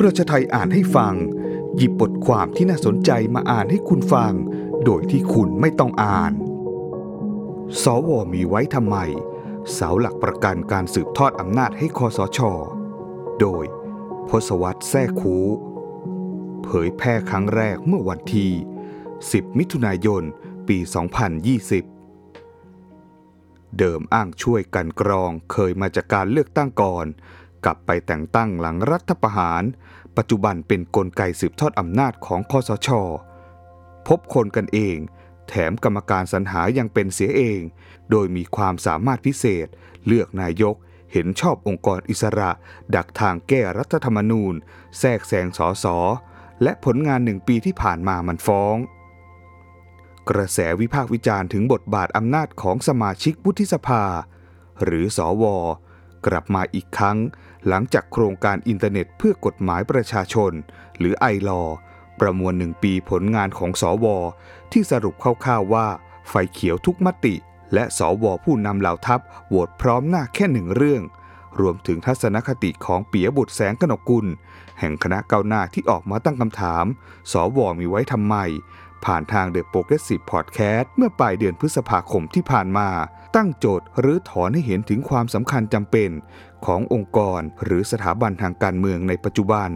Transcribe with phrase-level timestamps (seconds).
[0.00, 1.14] ประชาไทยอ่านให้ฟัง
[1.76, 4.32] หยิบบทความที่น่าสนใจมาอ่านให้คุณฟัง
[4.84, 6.32] โดยที่คุณไม่ต้องอ่าน
[7.82, 8.96] สวมีไว้ทำไม
[9.72, 12.38] เสาหลักประกันการสืบทอดอำนาจให้คอสช
[13.40, 13.64] โดย
[14.28, 15.36] พศวัตรแท้คู
[16.64, 18.52] เผยแพร่ครั้งแรกเมื่อวันที่
[19.04, 20.22] 10 มิถุนายน
[20.68, 20.78] ปี
[22.28, 27.06] 2020 เดิมอ้างช่วยกันกรองเคยมาจากการเลือกตั้งก่อน
[27.64, 29.62] กลับไปแต่งตั้งหลังรัฐประหาร
[30.16, 32.88] ปัจจุบันเป็นนกลไกสืบทอดอำนาจของคอสช
[34.08, 34.96] พบคนกันเอง
[35.48, 37.60] แถมกรรมการสรรหายังเป็นเสียเอง
[38.10, 39.66] โดยมีความสามารถพิเศษ
[40.06, 40.74] เลือกนายก
[41.12, 42.50] เห็นชอบองค์กรอิสระ
[42.96, 44.54] ดักทางแก้รัฐธรรมนูญ
[44.98, 45.96] แทรกแซงสอสอ
[46.62, 48.76] และผลงานหนึ่งปีที่ผ่านมามันฟ้อง
[50.30, 54.04] กระแสวิพากษ์วิจารณ์ถึงบทบาทอำนาจของสมาชิกวุฒิสภา
[54.84, 55.44] หรือสว
[56.26, 57.18] กลับมาอีกครั้ง
[57.68, 60.52] หลังจากโครงการอินเทอร์เน็ตเพื่อกฎหมายประชาชน
[60.98, 61.62] หรือ iLaw
[62.20, 64.06] ประมวลหนึ่งปีผลงานของสว
[64.72, 65.86] ที่สรุปคร่าวๆว่า
[66.28, 67.34] ไฟเขียวทุกมติ
[67.74, 71.02] และสวผู้นำเหล่าทัพโหวตพร้อมหน้าแค่หนึ่งเรื่อง
[71.60, 74.26] รวมถึงทัศนคติของปิยบุตรแสงกนกุล
[74.78, 76.84] แห่งคณะก้าวหน้าที่ออกมาตั้งคำถาม
[77.32, 78.36] สวมีไว้ทำไม
[79.04, 82.88] ผ่านทาง The Progressive Podcast เมื่อปลายเดือนพฤษภาคมที่ผ่านมา
[83.36, 86.10] ตั้งโจทย์หรือถอนให้เห็นถึงความสำคัญจำเป็น
[86.66, 89.70] ขององค์กรหรือสถาบันทางการเมืองในปัจจุบัน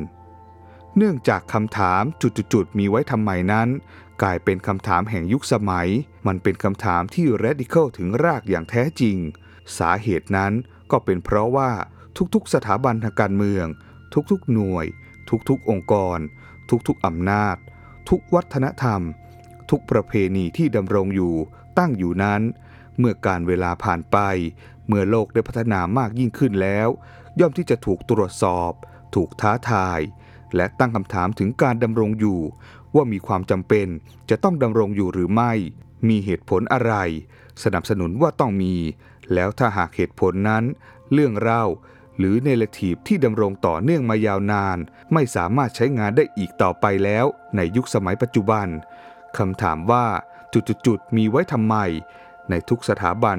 [0.96, 3.68] เนื่องจากคำถามจุดๆมีไว้ทำไมนั้น
[4.22, 5.88] กลายเป็นคำถามแห่งยุคสมัย
[6.26, 9.16] มันเป็นคำถามที่ radical ถึงรากอย่างแท้จริง
[9.78, 10.52] สาเหตุนั้น
[10.90, 11.70] ก็เป็นเพราะว่า
[12.34, 13.66] ทุกๆ สถาบันทางการเมือง
[14.30, 14.86] ทุกๆ หน่วย
[15.48, 16.18] ทุกๆ องค์กร
[16.88, 17.56] ทุกๆ อำนาจ
[18.08, 19.00] ทุกวัฒนธรรม
[19.70, 21.34] ทุกประเพณีที่ดำรงอยู่
[21.78, 22.42] ตั้งอยู่นั้น
[22.98, 24.18] เมื่อการเวลาผ่านไป
[24.86, 26.88] เมื่อโลกได้พัฒนามากยิ่งขึ้นแล้ว
[27.40, 28.72] ย่อมที่จะถูกตรวจสอบ
[29.14, 30.00] ถูกท้าทาย
[30.56, 32.40] และตั้งคำถามถึงการดำรงอยู่
[32.94, 33.86] ว่ามีความจำเป็น
[34.30, 35.52] จะต้องดำรงอยู่หรือไม่
[36.08, 36.94] มีเหตุผลอะไร
[37.64, 38.74] สนับสนุนว่าต้องมี
[39.34, 40.64] แล้วถ้าหากเหตุผลนั้น
[41.12, 41.64] เรื่องเล่า
[42.18, 44.78] หรือเนรทีฟที่ดำรงต่อเนื่องมายาวนาน
[45.12, 47.24] ไม่สามารถใช้งานได้อีกต่อไปแล้ว
[47.56, 48.66] ในยุคสมัยปัจจุบัน
[49.38, 50.06] คำถามว่า
[50.54, 51.76] จุดๆมีไว้ทำไม
[52.50, 53.38] ในทุกสถาบัน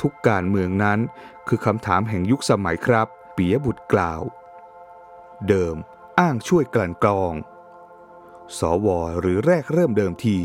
[0.00, 0.98] ทุกการเมืองนั้น
[1.48, 3.06] คือคำถามแห่งยุคสมัยครับ
[3.36, 4.20] ปียบุตรกล่าว
[5.48, 5.76] เดิม
[6.18, 7.34] อ้างช่วยกลั่นกรอง
[8.58, 8.88] สว
[9.20, 10.38] หรือแรกเริ่มเดิมที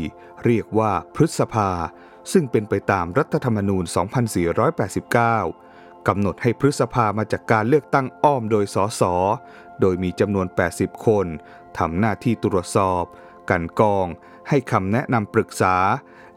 [0.44, 1.70] เรียกว่าพฤษภา
[2.32, 5.71] ซึ่งเป็นไปตามรัฐธรรมนูญ 2489
[6.08, 9.02] กำหนดให้พฤษภามาจากการเลือกตั้งอ้อมโดยสส
[9.80, 10.46] โดยมีจำนวน
[10.76, 11.26] 80 คน
[11.78, 13.04] ทำหน้าที่ตรวจสอบ
[13.50, 14.06] กันกอง
[14.48, 15.76] ให้คำแนะนำปรึกษา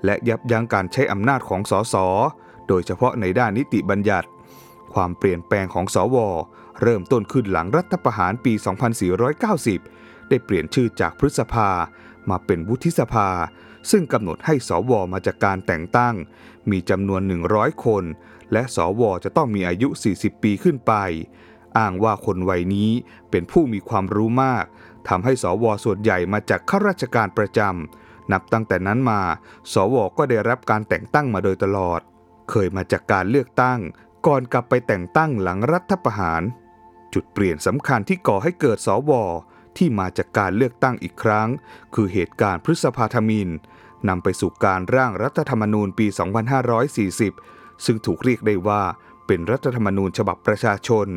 [0.06, 1.96] และยับยั้งการใช้อำนาจของสส
[2.68, 4.28] โดยเฉพาะในด้านนิติบัญญัติ
[4.94, 6.18] ความเปลี่ยนแปลงของสว
[6.82, 8.54] เริ่มต้นขึ้นหลังรัฐประหารปี
[9.42, 11.70] 2490 ได้เปลี่ยนชื่อจากพฤษภา
[12.30, 13.30] มาเป็นวุฒิสภา
[13.92, 16.16] ซึ่งกำหนดให้สวมาจากการแต่งตั้ง
[16.72, 17.22] มีจำนวน
[17.54, 18.04] 100 คน
[18.52, 19.88] และสวจะต้องมีอายุ
[20.18, 20.94] 40 ปีขึ้นไป
[21.78, 22.92] อ้างว่าคนวัยนี้
[23.32, 24.66] เป็นผู้มีความรู้มาก
[25.08, 29.22] ทำให้สวส่วนใหญ่มาจากข้าราชการประจำนับตั้งแต่นั้นมา
[29.74, 32.02] สวก็ได้รับการแต่งตั้งมาโดยตลอด
[32.50, 33.80] เคยมาจากการเลือกตั้ง
[34.28, 36.42] ก่อนกลับไปแต่งตั้งหลังรัฐประหาร
[37.14, 39.12] จุดเปลี่ยนสำคัญที่ก่อให้เกิดสว
[39.78, 41.48] ที่มาจากการเลือกตั้งอีกครั้ง
[41.96, 43.50] คือเหตุการณ์พฤษภาธมิน
[44.10, 46.08] นำไปสู่การร่างรัฐธรรมนูญปี
[46.96, 48.82] 2540 ซึ่งถูกเรียกได้ว่า
[49.28, 51.08] เป็นรัฐธรรมนูญฉบับประชาชน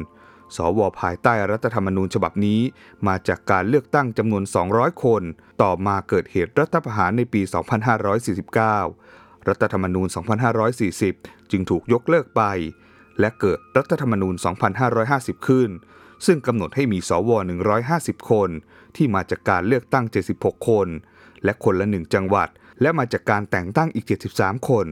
[0.56, 2.60] สวภายใต้รัฐธรรมนูญฉบับนี้
[3.06, 5.22] มาจากการเลือกตั้งจำนวน 200 คน
[5.62, 7.40] ต่อมาเกิดเหตุรัฐประหารในปี
[8.64, 10.08] 2549 รัฐธรรมนูญ
[10.78, 12.42] 2540 จึงถูกยกเลิกไป
[13.20, 14.34] และเกิดรัฐธรรมนูญ
[14.90, 15.70] 2550 ขึ้น
[16.26, 17.30] ซึ่งกำหนดให้มีสว
[17.80, 18.50] 150 คน
[18.96, 20.04] ที่มาจากการเลือกตั้ง
[20.36, 20.88] 76 คน
[21.44, 22.48] และคนละหนึ่งจังหวัด
[22.82, 24.06] และมาจากการแต่งตั้งอีก
[24.36, 24.86] 73 คน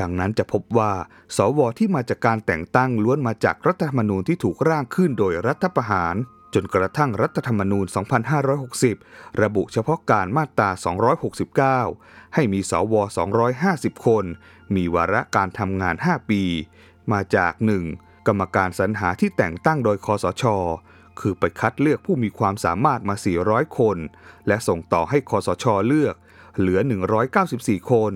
[0.00, 0.92] ดังนั้นจะพบว่า
[1.36, 6.14] สวที่มาจากการแต่งตั้งล้วนมาจากรัฐธรรมนูญที่ถูกร่างขึ้นโดยรัฐประหาร
[6.54, 7.86] จนกระทั่งรัฐธรรมนูญ
[8.82, 10.70] 2560 ระบุเฉพาะการมาตรา
[11.72, 12.94] 269 ให้มีสว
[13.50, 14.24] 250 คน
[14.74, 16.42] มีวาระการทำงาน 5 ปี
[17.12, 17.52] มาจาก
[17.90, 18.26] 1.
[18.26, 20.44] กรรมการสรรหาที่แต่งตั้งโดยคอสช
[21.20, 23.14] คือไปคัดเลือกผู้มีความสามารถมา
[23.46, 23.96] 400 คน
[24.46, 26.14] และส่งต่อให้คอสชเลือก
[26.58, 26.80] เหลือ
[27.34, 28.12] 194 คน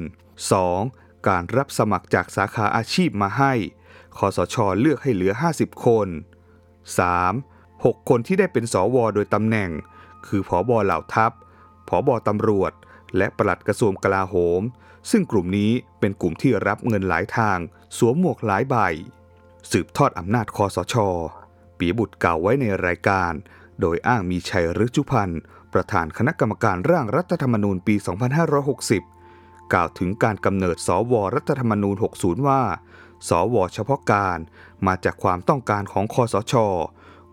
[0.62, 1.29] 2.
[1.29, 3.53] การรับสมัครจากสาขาอาชีพมาให้
[4.17, 6.09] คอสช เลือกให้เหลือ 50 คน
[6.97, 7.85] 3.
[7.85, 9.71] 6 คนที่ได้เป็นสวโดยตำแหน่ง
[10.27, 11.33] คือผอบอเหล่าทัพ
[11.88, 12.73] ผอบอตำรวจ
[13.17, 14.62] และปลัดกระทรวงกลาโหม
[15.11, 17.59] ซึ่งกลุ่มนี้เป็นกลุ่มที่รับเงินหลายทาง
[17.97, 18.77] สวมหมวกหลายใบ
[19.71, 20.94] สืบทอดอำนาจคอสช
[21.79, 23.32] ปีบุตรกล่าไว้ในรายการ
[23.81, 25.41] โดยอ้างมีชัยฤชุพันธ์
[25.73, 27.95] ประธานคณะกรรมการร่างรัฐธรรมนูญปี
[28.79, 32.63] 2560 กล่าวถึงการกำเนิดสวรัฐธรรมนูญ 60 ว่า
[33.29, 34.39] สวเฉพาะการ
[34.87, 36.55] มาจากความต้องการของคอสช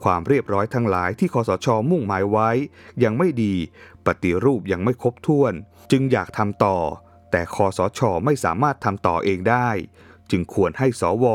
[0.04, 2.50] ความเรียบร้อยทั้งหลายที่คอสช มุ่งหมายไว้
[3.04, 3.56] ยังไม่ดี
[4.06, 5.54] ปฏิรูปยังไม่ครบถ้วน
[5.92, 6.78] จึงอยากทำต่อ
[7.32, 9.70] แต่คอสช ไม่สามารถทำต่อเองได้
[10.32, 11.26] จึงควรให้สว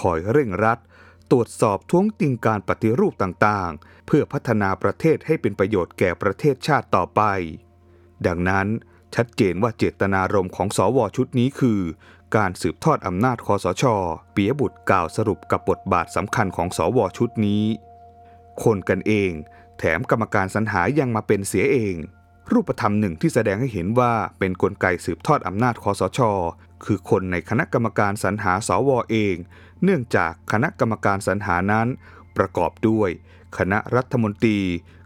[0.00, 0.78] คอยเร่งรัด
[1.30, 7.22] ตรวจสอบท้วงติงการปฏิรูปต่างๆ เพื่อพัฒนาประเทศให้เป็นประโยชน์แก่ประเทศชาติต่อไป
[8.26, 8.66] ดังนั้น
[9.14, 11.80] ชัดเจนว่าเจตนารมณ์ของสวชุดนี้คือ
[12.36, 13.84] การสืบทอดอำนาจคอสช
[14.34, 17.64] ปียบุตรกล่าวสรุปกับบทบาทสำคัญของสวชุดนี้
[18.62, 19.32] คนกันเอง
[19.78, 21.96] แถมกรรมการสรรหายังมาเป็นเสียเอง
[22.52, 26.20] รูปธรรมหนึ่งที่แสดงให้เห็นว่าเป็นนกลไกสืบทอดอำนาจคอสช
[26.84, 29.36] คือคนในคณะกรรมการสรรหาสวเอง
[29.82, 31.88] เนื่องจากคณะกรรมการสรรหานั้น
[32.36, 33.10] ประกอบด้วย
[33.58, 34.58] คณะรัฐมนตรี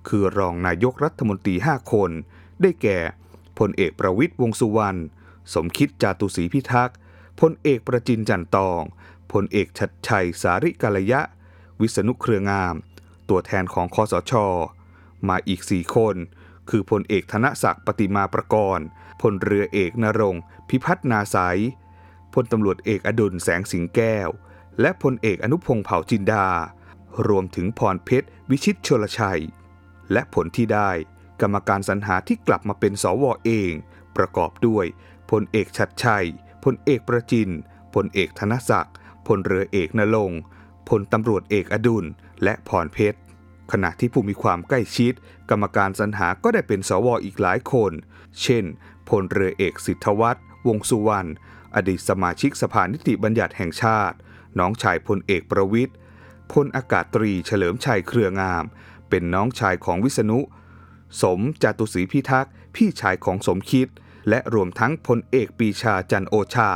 [0.08, 2.10] คือรองนายกรัฐมนตรี 5 คน
[2.62, 2.98] ได้แก่
[3.58, 5.00] พลเอกประวิตยวงสุวรรณ
[5.54, 6.96] สมคิดจาตุศรีพิทักษ์
[7.40, 8.82] พลเอกประจินจันตอง
[9.32, 11.20] พลเอกชัดชัยสาริกาลยะ
[11.80, 12.74] วิษณุเครืองาม
[13.28, 14.32] ตัวแทนของคอสช
[15.28, 16.16] มาอีกสี่คน
[16.70, 18.86] คือพลเอกธนศักดิ์ปฏิมาประกรณ์
[19.20, 20.36] พลเรือเอกนรง
[20.68, 21.58] พิพัฒนาสาย
[22.34, 24.28] พลตำรวจเอกอดุลแสงสิงแก้ว
[24.80, 26.48] และพลเอกอนุพงษ์เผ่าจินดา
[27.28, 29.42] รวมถึงพรเพชร วิชิตชลชัย
[30.12, 30.90] และผลที่ได้
[31.40, 33.72] กรรมการสรรหาที่กลับมาเป็นสวเอง
[34.16, 34.84] ประกอบด้วย
[35.30, 36.26] พลเอกฉัตรชัย
[36.64, 37.50] พลเอกประจิน
[37.94, 38.94] พลเอกธนะศักดิ์
[39.26, 40.32] พลเรือเอกณรงค์
[40.88, 42.04] พลตำรวจเอกอดุลย์
[42.42, 43.18] และพรเพชร
[43.76, 45.12] ขณะที่ผู้มีความใกล้ชิด
[45.50, 47.92] กรรมการสรรหาก็ได้เป็นสวอีกหลายคน
[48.42, 48.64] เช่น
[49.08, 51.30] พลเรือเอกศิษฐวัชรวงษ์สุวรรณ
[51.74, 54.16] อดีตสมาชิกสภานิติบัญญัติแห่งชาติ
[54.58, 55.96] น้องชายพลเอกประวิตร
[56.52, 58.64] พลอากาศตรีเฉลิมชัยเครืองาม
[59.08, 60.40] เป็นน้องชายของวิษณุ
[61.22, 63.88] สมจตุศรีพิทักษ์พี่ชายของสมคิด
[64.28, 66.70] และรวมทั้งพลเอกปีชาจันโอชา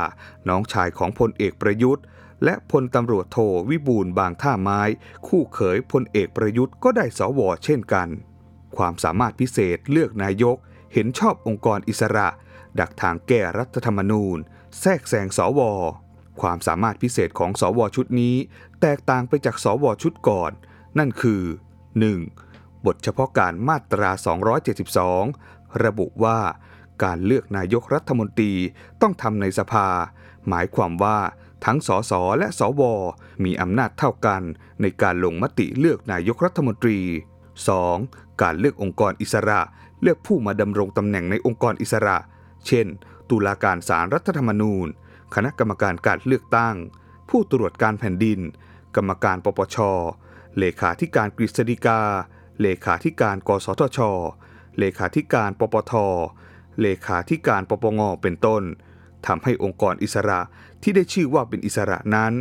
[0.49, 2.03] น้องชายของพลเอกประยุทธ์
[2.43, 3.37] และพลตำรวจโท
[3.69, 4.81] วิบูลบางท่าไม้
[5.27, 8.07] คู่เขยพลเอกประยุทธ์ก็ได้สวเช่นกัน
[8.77, 10.57] ความสามารถพิเศษเลือกนายก
[10.93, 12.27] เห็นชอบองค์กรอิสระ
[12.79, 14.37] ดักทางแก้รัฐธรรมนูญ
[14.79, 15.61] แทรกแซงสว
[16.41, 18.35] ความสามารถพิเศษของสวชุดนี้
[18.81, 20.51] แตกต่างไปจากสวชุดก่อน
[20.97, 21.43] นั่นคือ
[22.13, 22.85] 1.
[22.85, 24.09] บทเฉพาะการมาตรา
[24.97, 26.39] 272 ระบุว่า
[27.03, 28.53] การเลือกนายกรัฐมนตรี
[29.01, 29.87] ต้องทำในสภา
[30.49, 31.19] หมายความว่า
[31.65, 32.81] ทั้งสสและสว
[33.43, 34.41] มีอำนาจเท่ากัน
[34.81, 36.99] ในการลงมติเลือกนายกรัฐมนตรี
[37.69, 38.41] 2.
[38.41, 39.61] การเลือกองค์กรอิสระ
[40.01, 42.17] เลือกผู้มาดำรงตำแหน่งในองค์กรอิสระ
[42.67, 42.87] เช่น
[43.29, 44.87] ตุลาการศาลรรัฐธรรมนูญ
[45.35, 46.75] คณะกรรมการการเลือกตั้ง
[47.29, 48.39] ผู้ตรวจการแผ่นดิน
[48.95, 49.77] กรรมการปปช
[50.59, 52.01] เลขาธิการกฤษฎีกา
[52.61, 53.99] เลขาธิการกสทช
[54.79, 55.93] เลขาธิการปปท
[56.81, 58.63] เลขาธิการปปงเป็นต้น
[59.27, 60.39] ทำให้องค์กรอิสระ
[60.83, 62.33] ที่ได้ชื่อว่าเป็นอิสระนั้น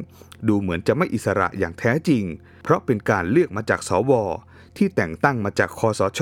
[0.49, 2.25] ดูเหมือนจะไม่อิสระอย่างแท้จริง
[2.63, 4.13] เพราะเป็นการเลือกมาจากสว
[4.77, 6.21] ที่แต่งตั้งมาจากคอสช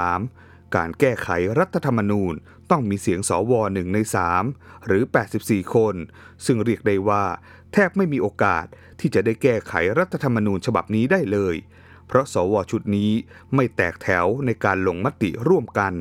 [0.00, 0.76] 3.
[0.76, 2.34] การแก้ไขรัฐธรรมนูญ
[2.70, 3.98] ต้องมีเสียงสวหนึ่งใน
[4.42, 5.02] 3 หรือ
[5.38, 5.94] 84 คน
[6.46, 7.24] ซึ่งเรียกได้ว่า
[7.72, 8.66] แทบไม่มีโอกาส
[9.00, 11.56] ที่จะได้แก้ไขรัฐธรรมนูญฉบับนี้ได้เลย
[12.06, 13.10] เพราะสวชุดนี้
[13.54, 15.92] ไม่แตกแถวในการลงมติร่วมกัน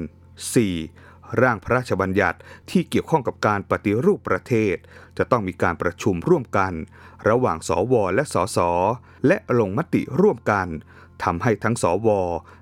[0.57, 1.08] 4.
[1.41, 2.37] ร่างพระราชบัญญัติ
[2.69, 4.75] ที่เกี่ยวข้องกับการปฏิรูปประเทศ
[5.17, 6.73] จะต้องมีการประชุมร่วมกัน
[7.29, 8.59] ระหว่างสวและสส
[9.27, 10.67] และลงมติร่วมกัน
[11.23, 12.09] ทำให้ทั้งสว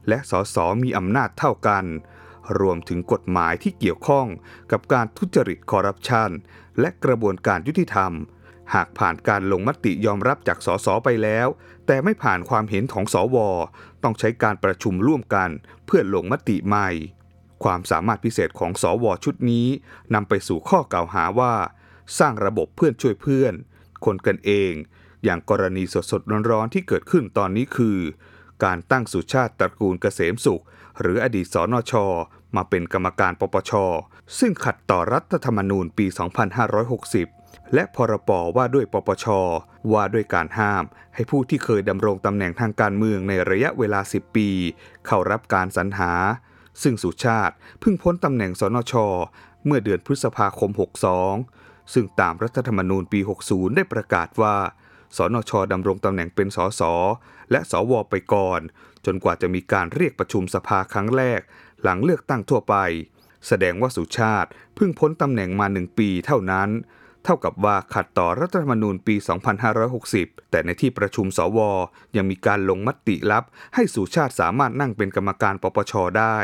[0.07, 1.85] และสสมีอำนาจเท่ากัน
[2.59, 4.27] รวมถึงกฎหมายที่เกี่ยวข้อง
[4.71, 6.29] กับการทุจริตคอร์รัปชัน
[6.79, 8.11] และกระบวนการยุติธรรม
[8.73, 11.47] หากผ่านการลงมติยอมรับจากสสไปแล้ว
[11.87, 13.37] แต่ไม่ผ่านความเห็นของสว
[14.03, 15.49] ต้องใช้การประชุมร่วมกัน
[15.85, 16.89] เพื่อลงมติใหม่
[17.63, 19.67] ความสามารถพิเศษของสวชุดนี้
[20.13, 21.53] นำไปสู่ข้อกล่าวหาว่า
[22.19, 23.53] สร้างระบบเพื่อนช่วยเพื่อน
[24.05, 24.73] คนกันเอง
[25.23, 27.97] อย่างกรณีสดๆร้อนๆที่เกิดขึ้นตอนนี้คือ
[28.63, 30.63] การตั้งสุชาติตระกูลเกษมสุข
[31.01, 31.93] หรืออดีตสนช
[32.55, 33.71] มาเป็นกรรมการปปช
[34.39, 36.05] ซึ่งขัดต่อรัฐธรรมนูญปี
[36.89, 39.25] 2560 และพรปว่าด้วยปปช
[39.93, 40.83] ว่าด้วยการห้าม
[41.15, 44.49] ให้ผู้ที่เคยดำรงตำแหน่งทางการเมืองในระยะเวลา 10 ปี
[45.05, 46.13] เข้ารับการสรรหา
[46.83, 48.93] ซึ่งสุชาติเพิ่งพ้นตำแหน่งสนช
[49.65, 50.71] เมื่อเดือนพฤษภาคม
[51.31, 54.55] 62 ซึ่งตามรัฐธรรมนูญปี 60 ได้ประกาศว่า
[55.17, 56.81] สนชดำรงตำแหน่งเป็นสส
[57.51, 58.59] และสวไปก่อน
[59.05, 61.41] จนกว่าจะมีการเรียกประชุมสภาครั้งแรก
[61.83, 62.75] หลังเลือกตั้งทั่วไป
[63.47, 66.69] แสดงว่าสุชาติเพิ่งพ้นตำแหน่งมาหนึ่งปีเท่านั้น
[67.23, 69.15] เท่ากับว่าขัดต่อรัฐธรรมนูญปี
[69.83, 71.59] 2560 แต่ในที่ประชุมสว
[72.15, 73.43] ยังมีการลงมติลับ
[73.75, 76.37] ให้สุชาติสามารถนั่งเป็นกรรมการปปชได้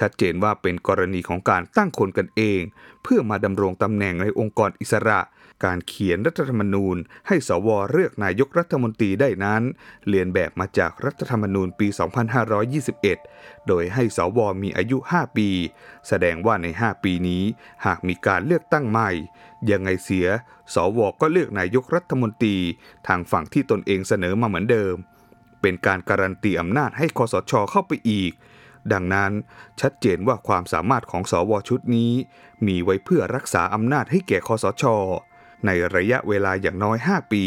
[0.00, 2.60] ชัดเจนว่าเป็นกรณีของการตั้งคนกันเอง
[3.02, 5.20] เพื่อมาดำรงตำแหน่งในองค์กรอิสระ
[5.64, 6.96] การเขียนรัฐธรรมนูญ
[7.28, 9.62] ให้สวเลือกนายกรัฐมนตรีได้นั้น
[10.08, 11.88] เรียนแบบมาจากรัฐธรรมนูญปี
[13.12, 15.48] 2521 โดยให้สวมีอายุ 5 ปี
[16.08, 17.42] แสดงว่าใน 5 ปีนี้
[17.86, 19.10] หากมีการเลือกตั้งใหม่
[19.70, 20.26] ยังไงเสีย
[20.74, 22.56] สวก็เลือกนายกรัฐมนตรี
[23.06, 24.94] ทางฝั่งที่ตนเองเสนอมาเหมือนเดิม
[25.62, 28.32] เป็นการการันตีอำนาจให้คอสชเข้าไปอีก
[28.92, 29.32] ดังนั้น
[29.80, 32.12] ชัดเจนว่าความสามารถของสวชุดนี้
[32.66, 34.84] มีไว้เพื่อรักษาอำนาจให้แก่คอสช
[35.66, 37.44] ในระยะเวลาอย่างน้อย 5 ปี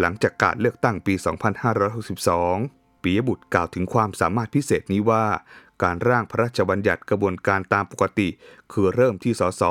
[0.00, 1.14] หลังจากการเลือกตั้งปี
[1.88, 5.24] 2562ปียบุตรกล่าวถึงความสามารถพิเศษนี้ว่า
[5.82, 8.28] การร่างพระราชบัญญัติกระบวนการตามปกติ
[8.72, 9.62] คือเริ่มที่สส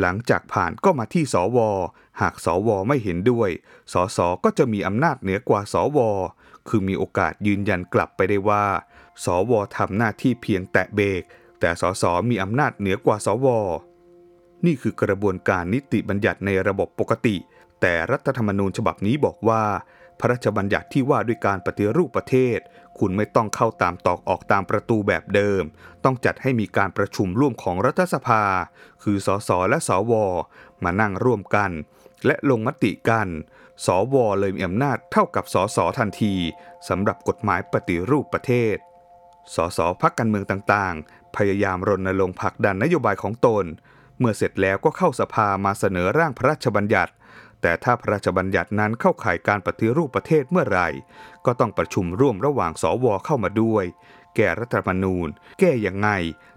[0.00, 1.58] หลังจากผ่านก็มาที่สว
[2.20, 3.50] หากสวไม่เห็นด้วย
[3.92, 5.98] สสก็จะมีอำนาจเหนือกว่าสว
[6.68, 8.64] คือมีโอกาสยืนยันกลับไปได้ว่า
[9.24, 11.22] สวทำหน้าที่เพียงแตะเบรก
[11.60, 13.46] แต่สสมีอำนาจเหนือกว่าสว
[14.66, 17.36] นี่คือกระบวนการนิติบัญญัติในระบบปกติ
[17.80, 19.64] แต่รัฐธรรมนูญฉบับนี้บอกว่า
[20.20, 22.58] พระราชบัญญัติที่ว่าด้วยการปฏิรูปประเทศ
[22.98, 25.62] คุณไม่ต้องเข้าตามตอกออกตามประตูแบบเดิม
[26.04, 28.44] ต้องจัดให้มีการประชุมร่วมของรัฐสภา
[29.02, 30.12] คือสสและสว
[30.84, 31.70] มานั่งร่วมกัน
[32.26, 33.28] และลงมติกัน
[33.86, 36.34] สวเลยมีอำนาจเท่ากับสสทันที
[36.88, 38.76] สำหรับกฎหมายปฏิรูปประเทศ
[39.54, 43.64] สสพักการเมืองต่างๆ พยายามรณรงค์ผลักดันนโยบายของตน
[44.18, 47.12] เมื่อเสร็จแล้วก็เข้าสภามาเสนอร่างพระราชบัญญัติ
[47.62, 50.88] แต่ถ้าพระราชบัญญัตินั้นเข้าข่ายการปฏิรูปประเทศเมื่อไหร่
[51.46, 53.84] ก็ต้องประชุมร่วมระหว่างสวเข้ามาด้วย
[54.36, 55.28] แก้รัฐธรรมนูญ
[55.60, 56.08] แก้ยังไง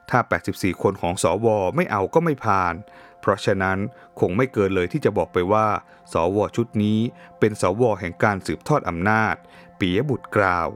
[0.10, 0.19] ถ้า
[0.51, 2.74] 84 คนของสวไม่เอาก็ไม่ผ่าน
[3.22, 3.77] เพราะฉะนั้น
[4.19, 5.67] คงไม่เกินเลยที่จะบอกไปว่า
[6.13, 7.00] สวชุดนี้
[7.39, 9.36] เป็นสวแห่งการสืบทอดอำนาจ
[9.79, 10.69] ปียบุตรกล่าว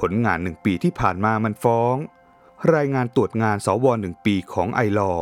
[0.00, 1.96] ผลงานหนึ่งปีที่ผ่านมามันฟ้อง
[2.74, 5.12] รายงานตรวจงานสวหนึ่งปีของไอรอ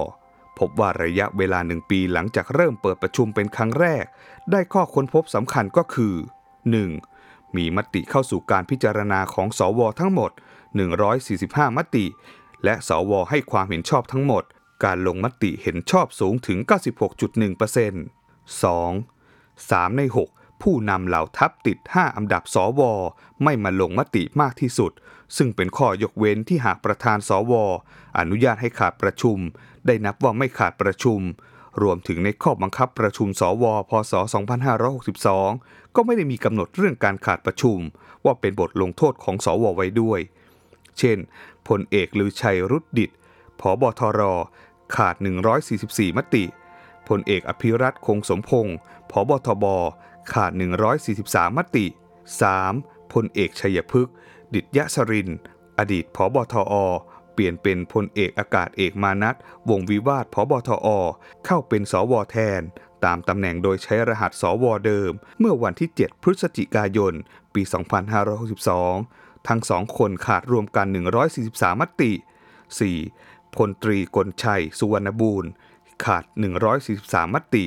[0.58, 4.04] พบว่าระยะเวลาหนึ่งปีหลังจากเริ่มเปิดประชุมเป็นครั้งแรก
[4.50, 6.14] ได้ข้อค้นพบสำคัญก็คือ
[6.84, 7.56] 1.
[7.56, 10.30] มีมติเข้าสู่การพิจารณาของสวทั้งหมด
[11.04, 12.06] 145 มติ
[12.64, 14.44] และสวให้ความเห็นชอบทั้งหมด
[14.84, 19.70] การลงมติเห็นชอบสูงถึง 96.1% 2.
[19.70, 22.80] 3 ใน 6 ผู้นำเหล่าทัพติด 5 อันดับสว
[23.44, 24.92] ไม่มาลงมติมากที่สุด
[25.36, 27.52] ซึ่งเป็นข้อยกเว้นที่หากประธานสว
[28.18, 29.38] อนุญาตให้ขาดประชุม
[29.86, 31.20] ได้นับว่าไม่ขาดประชุม
[31.82, 34.12] รวมถึงในข้อบังคับประชุมสว พศ
[35.24, 37.78] 2562 ก็ไม่ได้มีกำหนดเรื่องการขาดประชุม
[38.24, 40.20] ว่าเป็นบทลงโทษของสวไว้ด้วย
[40.98, 41.18] เช่น
[41.68, 43.10] พลเอกลือชัยรุดดิต
[43.60, 44.20] ผบทร
[44.96, 45.14] ขาด
[45.66, 46.44] 144 มติ
[47.08, 48.76] พลเอกอภิรัตคงสมพงศ์
[49.10, 49.66] ผบทบ
[50.32, 50.50] ขาด
[51.04, 51.86] 143 มติ
[52.50, 53.12] 3.
[53.12, 54.14] พลเอกชัยพฤกษ์
[54.54, 55.30] ดิตยสริน
[55.78, 56.74] อดีตผบทอ
[57.34, 59.34] เปลี่ยนเป็นพลเอกอากาศเอกมานัท
[59.70, 60.88] วงวิวาทผบทอ
[61.44, 62.62] เข้าเป็นสวแทน
[63.04, 67.14] ตามตำแหน่งโดยใช้รหัสสวเดิม เมื่อวันที่ 7 พฤศจิกายน
[67.54, 67.62] ปี
[68.54, 70.86] 2562 ทั้งสองคนขาดรวมกัน
[71.34, 72.12] 143 มติ
[72.84, 73.56] 4.
[73.56, 75.50] พลตรีกลชัย สุวรรณบูรณ์
[76.04, 76.24] ขาด
[76.78, 77.64] 143 มติ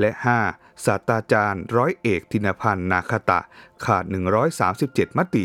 [0.00, 0.10] และ
[0.48, 0.84] 5.
[0.84, 3.40] ศาสตราจารย์ร้อยเอกธินพันธ์นาคตะ
[3.84, 4.04] ขาด
[4.60, 5.36] 137 มต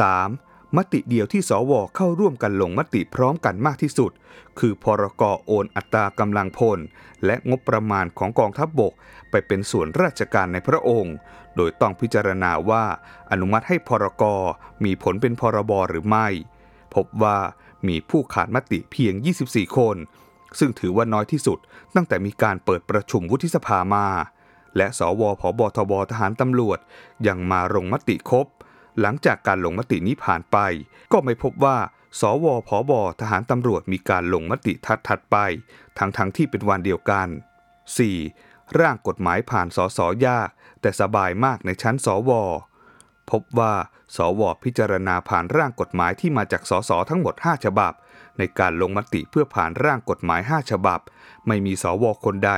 [0.00, 0.76] 3.
[0.76, 4.12] มติเดียวที่สวเข้าร่วมกันลงมติพร้อมกันมากที่สุด
[4.58, 6.78] คือพรกโอนอัตรากำลังพล
[7.24, 8.92] และงบประมาณของกองทัพบบก
[9.30, 11.16] ไปเป็นส่วนราชการในพระองค์
[11.56, 12.84] โดยต้องพิจารณาว่า
[13.30, 14.24] อนุมัติให้พรก
[14.84, 16.28] มีผลเป็นพรบหรือไม่
[16.94, 17.38] พบว่า
[17.88, 19.14] มีผู้ขาดมติเพียง
[19.46, 19.96] 24 คน
[20.58, 21.58] ซึ่งถือว่าน้อยที่สุด
[21.94, 24.06] ตั้งแต่มีการเปิดประชุมวุฒิสภามา
[24.76, 26.78] และสวผบทบทหารตำรวจ
[27.28, 28.46] ยังมาลงมติครบ
[29.00, 30.56] หลังจากการลงมตินี้ผ่านไป
[31.12, 31.78] ก็ไม่พบว่า
[32.20, 35.36] สวผบทหารตำรวจมีการลงมติทัดถัดไป
[35.98, 37.28] ทั้งทั้งที่เป็นวันเดียวกัน
[38.02, 38.80] 4.
[38.80, 40.48] ร่างกฎหมายผ่านสสยาก
[40.80, 42.30] แต่สบายมากในชั้นสว
[43.30, 43.74] พบว่า
[44.16, 47.92] สวพิจารณาผ่านร่างกฎหมายที่มาจากสสทั้งหมด 5 ฉบับ
[48.38, 51.00] ในการลงมติเพื่อผ่านร่างกฎหมาย 5 ฉบับ
[51.46, 52.52] ไม่มีสวคนใด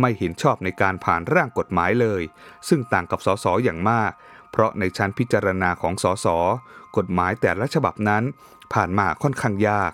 [0.00, 2.22] ไม่เห็นชอบในการผ่านร่างกฎหมายเลย
[2.68, 4.12] ซึ่งต่างกับสสอย่างมาก
[4.50, 6.26] เพราะในชั้นพิจารณาของสส
[6.96, 8.22] กฎหมายแต่ละฉบับนั้น
[8.72, 9.92] ผ่านมาค่อนข้างยาก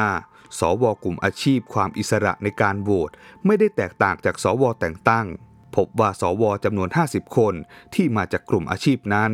[0.00, 0.58] 5.
[0.60, 3.10] สวกลุ่มอาชีพความอิสระในการโหวต
[3.46, 5.26] ไม่ได้แตกต่างจากสวแต่งตั้ง
[5.76, 7.54] พบว่าสวจำนวน 50 คน
[7.94, 9.30] ที่มาจากกลุ่มอาชีพนั้น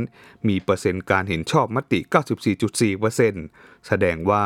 [0.49, 2.01] มีเปอร์เซ็นต์การเห็นชอบมติ
[3.15, 4.45] 94.4%แสดงว่า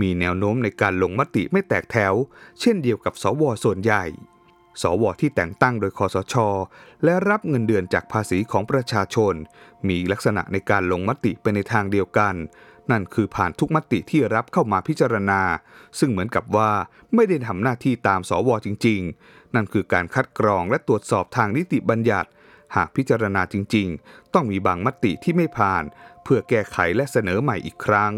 [0.00, 2.14] มีแนวโน้มในการลงมติไม่แตกแถว
[2.60, 4.04] เช่นเดียวกับสวส่วนใหญ่
[4.82, 6.34] สวที่แต่งตั้งโดยคอสช
[7.04, 9.34] และรับเงินเดือนจากภาษีของประชาชน
[9.88, 12.34] มีลักษณะในการลงมติไปในทางเดียวกัน
[12.90, 15.40] นั่นคือผ่านทุกมติที่รับเข้ามาพิจารณา
[15.98, 16.70] ซึ่งเหมือนกับว่า
[17.14, 22.28] ไม่ได้ทำหน้าที่ตามสวจริงๆ นั่นคือการคัดกรองและตรวจสอบทางนิติบัญญัติ
[22.76, 25.84] หากพิจารณาจริง ๆ ต้องมีบางมติที่ไม่ผ่าน
[26.22, 28.12] เพื่อแก้ไขและเสนอใหม่อีกครั้ง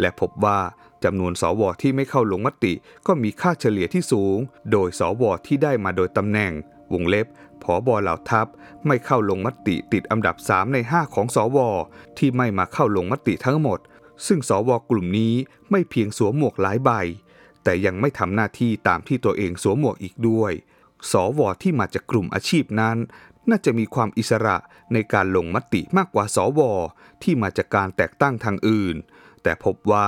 [0.00, 0.60] และพบว่า
[1.04, 2.72] จำนวนสวที่ไม่เข้าลงมติ
[3.06, 4.38] ก็มีค่าเฉลี่ยที่สูง
[4.72, 6.52] โดยสวที่ได้มาโดยตำแหน่ง
[6.92, 7.26] วงเล็บ
[7.62, 8.46] ผอบอเหล่าทัพ
[8.86, 11.58] ไม่เข้าลงมติติดอันดับ 3 ใน 5 ของสว
[12.18, 13.78] ที่ไม่มาเข้าลงมติทั้งหมด
[14.26, 15.34] ซึ่งสวกลุ่มนี้
[15.70, 16.90] ไม่เพียงสวมหมวกหลายใบ
[17.64, 20.52] แต่ยังไม่ทำหน้าที่ตามที่ตัวเองสวมหมวกอีกด้วย
[21.10, 22.96] สวที่มาจากกลุ่มอาชีพนั้น
[23.50, 24.56] น่าจะมีความอิสระ
[24.92, 26.60] ในการลงมติมากกว่าสว
[27.22, 28.96] ที่มาจากการแตกตั้งทางอื่น
[29.42, 30.06] แต่พบว่า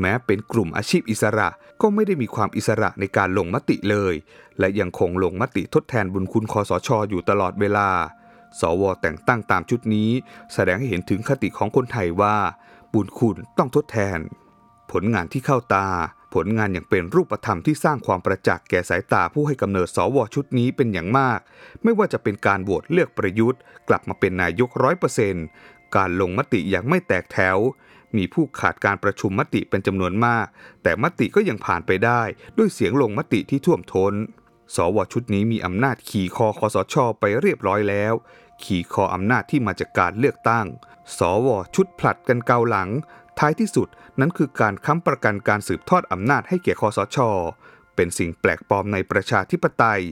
[0.00, 1.48] แม้เป็นกลุ่มอาชีพอิสระ
[1.80, 4.14] ก็ไม่ได้มีความอิสระในการลงมติเลย
[4.58, 7.88] และยังคงลงมติทดแทนบุญคุณคอสชออยู่ตลอดเวลา
[8.60, 10.10] สวแต่งตั้งตามชุดนี้
[10.52, 12.36] แสดงให้เห็นถึงคติของคนไทยว่า
[12.92, 14.18] บุญคุณต้องทดแทน
[14.90, 15.88] ผลงานที่เข้าตา
[16.34, 21.40] ผลงานอย่างเป็นรูปธรรมที่สร้างความประจักษ์แก่สายตาผู้ให้กำเนิดสวชุดนี้เป็นอย่างมาก
[21.82, 25.44] ไม่ว่าจะเป็นการโหวตเลือกประยุทธ์ กลับมาเป็นนายกร้อยเปอร์เซนต์
[25.96, 27.58] การลงมติอย่างไม่แตกแถว
[28.16, 30.46] มีผู้ขาดการประชุมมติเป็นจำนวนมาก
[30.82, 32.22] แต่มติก็ยังผ่านไปได้
[32.58, 34.14] ด้วยเสียงลงมติที่ท่วมทน้น
[34.74, 38.14] สวชุดนี้มีอำนาจขี่คอคอสชไปเรียบร้อยแล้ว
[38.64, 40.66] ขี่คออำนาจที่มาจากการเลือกตั้ง
[41.18, 42.88] สวชุดผลัดกันเกาหลัง
[43.38, 43.88] ท้ายที่สุด
[44.20, 47.18] นั้นคือการค้ำประกันการสืบทอดอำนาจให้แก่คอสช
[47.96, 50.02] เป็นสิ่งแปลกปลอมในประชาธิปไตย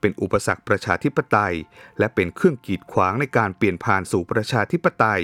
[0.00, 1.54] เป็นอุปสรรคประชาธิปไตย
[1.98, 5.22] และเป็นเครื่องกีดขวางในการเปลี่ยนผ่านสู่ประชาธิปไตย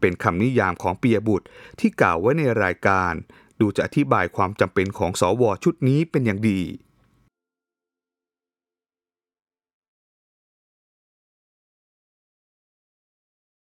[0.00, 1.46] เป็นคำนิยามของปียบุตร
[1.80, 3.12] ที่กล่าวไว้ในรายการ
[3.60, 6.60] ดูจะอธิบายความจำเป็นของสวชุดนี้เป็นอย่างดี